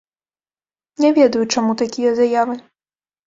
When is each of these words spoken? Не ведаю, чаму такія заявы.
Не 1.03 1.11
ведаю, 1.17 1.43
чаму 1.57 1.75
такія 1.83 2.13
заявы. 2.21 2.55